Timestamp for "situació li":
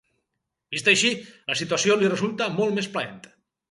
1.63-2.13